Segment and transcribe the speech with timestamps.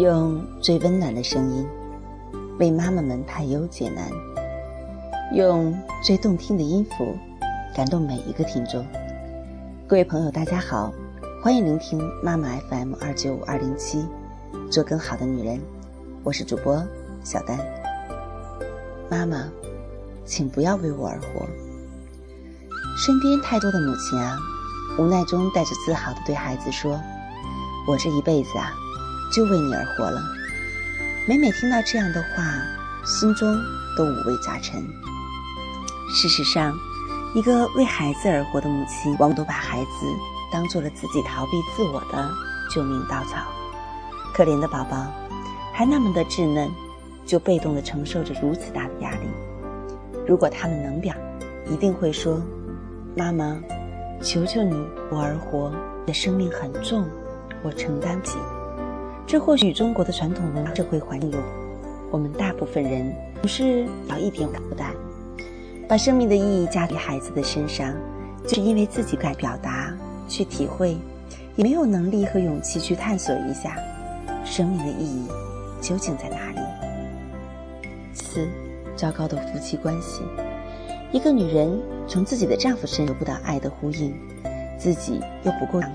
[0.00, 1.68] 用最温暖的声音
[2.58, 4.10] 为妈妈们排忧解难，
[5.34, 7.14] 用最动听的音符
[7.76, 8.82] 感动每一个听众。
[9.86, 10.90] 各位朋友，大家好，
[11.42, 14.06] 欢迎聆听妈妈 FM 二九五二零七，
[14.70, 15.60] 做更好的女人。
[16.24, 16.82] 我是主播
[17.22, 17.58] 小丹。
[19.10, 19.50] 妈妈，
[20.24, 21.46] 请不要为我而活。
[22.96, 24.38] 身边太多的母亲啊，
[24.98, 26.98] 无奈中带着自豪的对孩子说
[27.86, 28.72] ：“我这一辈子啊。”
[29.32, 30.20] 就为你而活了。
[31.28, 32.42] 每每听到这样的话，
[33.04, 33.56] 心中
[33.96, 34.82] 都五味杂陈。
[36.12, 36.76] 事实上，
[37.34, 39.90] 一个为孩子而活的母亲，往往都把孩子
[40.52, 42.30] 当做了自己逃避自我的
[42.70, 43.46] 救命稻草。
[44.34, 45.06] 可怜的宝宝，
[45.72, 46.68] 还那么的稚嫩，
[47.24, 49.28] 就被动的承受着如此大的压力。
[50.26, 51.14] 如果他们能表，
[51.70, 52.40] 一定会说
[53.16, 53.56] ：“妈妈，
[54.22, 54.74] 求求你，
[55.10, 57.08] 我而活，你的生命很重，
[57.62, 58.36] 我承担不起。”
[59.30, 61.30] 这或许中国的传统文化社会环境，
[62.10, 64.90] 我们大部分人不是有一点负担，
[65.88, 67.94] 把生命的意义加给孩子的身上，
[68.42, 69.96] 就是因为自己不敢表达、
[70.26, 70.96] 去体会，
[71.54, 73.76] 也没有能力和勇气去探索一下
[74.44, 75.28] 生命的意义
[75.80, 76.58] 究竟在哪里。
[78.12, 78.48] 四，
[78.96, 80.22] 糟糕的夫妻关系，
[81.12, 84.12] 一个女人从自己的丈夫身得不到爱的呼应，
[84.76, 85.92] 自己又不够强，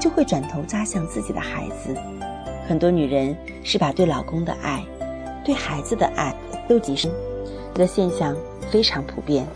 [0.00, 1.96] 就会转头扎向自己的孩子。
[2.66, 4.84] 很多女人是把对老公的爱、
[5.44, 6.34] 对孩子的爱
[6.68, 7.10] 都提升，
[7.74, 8.34] 这个现象
[8.70, 9.46] 非常普遍，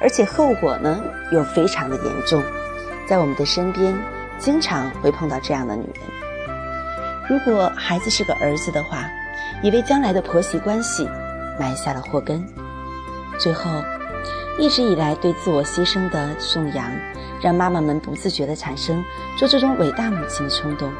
[0.00, 1.00] 而且后果呢
[1.32, 2.42] 又非常的严重。
[3.08, 3.98] 在我们的身边，
[4.38, 6.02] 经常会碰到这样的女人。
[7.28, 9.08] 如果孩子是个儿子的话，
[9.62, 11.08] 也为将来的婆媳关系
[11.58, 12.44] 埋下了祸根。
[13.38, 13.70] 最后，
[14.58, 16.90] 一直以来对自我牺牲的颂扬，
[17.40, 19.02] 让妈妈们不自觉地产生
[19.38, 20.92] 做这种伟大母亲的冲动。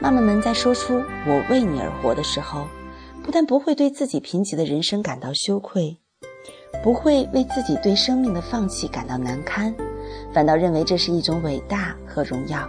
[0.00, 0.94] 妈妈们在说出
[1.26, 2.68] “我为你而活”的时候，
[3.24, 5.98] 不但不会对自己贫瘠的人生感到羞愧，
[6.84, 9.74] 不会为自己对生命的放弃感到难堪，
[10.32, 12.68] 反倒认为这是一种伟大和荣耀。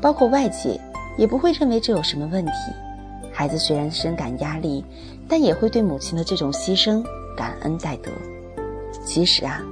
[0.00, 0.80] 包括外界
[1.18, 2.52] 也不会认为这有什么问题。
[3.30, 4.82] 孩子虽然深感压力，
[5.28, 7.04] 但也会对母亲的这种牺牲
[7.36, 8.10] 感恩戴德。
[9.04, 9.62] 其实啊，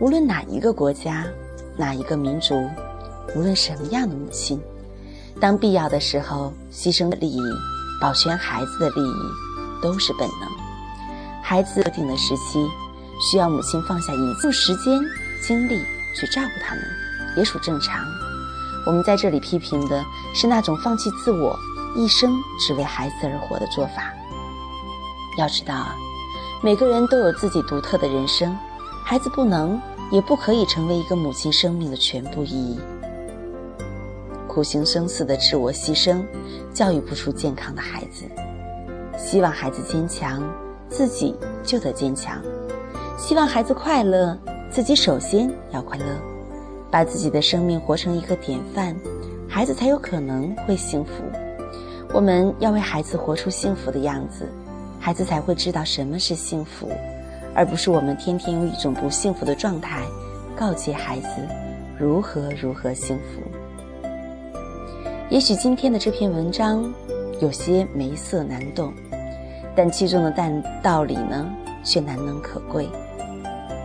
[0.00, 1.26] 无论哪一个国家、
[1.76, 2.68] 哪一个民族，
[3.36, 4.60] 无论什么样的母亲。
[5.40, 7.40] 当必要的时候，牺牲的利益，
[8.00, 9.14] 保全孩子的利益，
[9.80, 10.48] 都是本能。
[11.42, 12.66] 孩子特定的时期，
[13.20, 15.00] 需要母亲放下一用时间、
[15.40, 15.80] 精力
[16.14, 16.84] 去照顾他们，
[17.36, 18.04] 也属正常。
[18.84, 20.04] 我们在这里批评的
[20.34, 21.56] 是那种放弃自我、
[21.96, 24.12] 一生只为孩子而活的做法。
[25.38, 25.86] 要知道，
[26.62, 28.56] 每个人都有自己独特的人生，
[29.04, 32.80] 孩子不能，也不可以成为一个母亲生命的全部意义。
[34.58, 36.20] 苦行僧似的自我牺牲，
[36.74, 38.24] 教育不出健康的孩子。
[39.16, 40.42] 希望孩子坚强，
[40.88, 41.32] 自己
[41.62, 42.38] 就得坚强；
[43.16, 44.36] 希望孩子快乐，
[44.68, 46.04] 自己首先要快乐。
[46.90, 48.96] 把自己的生命活成一个典范，
[49.48, 51.12] 孩子才有可能会幸福。
[52.12, 54.44] 我们要为孩子活出幸福的样子，
[54.98, 56.90] 孩子才会知道什么是幸福，
[57.54, 60.02] 而不是我们天天用一种不幸福的状态
[60.56, 61.28] 告诫孩子
[61.96, 63.40] 如何如何幸福。
[65.30, 66.90] 也许今天的这篇文章
[67.38, 68.94] 有些眉涩难懂，
[69.76, 70.50] 但其中的但
[70.82, 71.46] 道理呢，
[71.84, 72.88] 却难能可贵。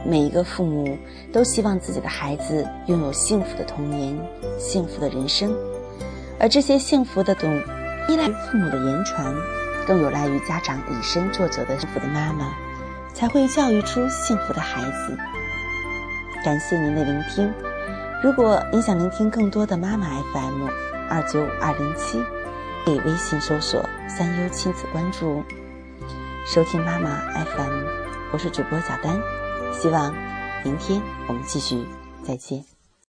[0.06, 0.98] 每一个父母
[1.34, 4.18] 都希望自己的孩子拥有幸福的童年、
[4.58, 5.53] 幸福的人生，
[6.40, 7.53] 而这些幸福的懂，
[8.08, 9.36] 依赖于父母的言传，
[9.86, 12.53] 更有赖于家长以身作则的幸福的妈妈，
[13.14, 15.18] 才会教育出幸福的孩子。
[16.46, 17.52] 感谢您的聆听，
[18.24, 20.93] 如果您想聆听更多的妈妈 FM。
[21.13, 22.19] 二九五二零七，
[22.84, 25.44] 可以微信搜索“三优亲子”关注，
[26.44, 27.85] 收听妈妈 FM。
[28.31, 29.22] 我是主播贾丹，
[29.72, 30.12] 希望
[30.63, 31.85] 明天我们继续
[32.23, 32.72] 再见。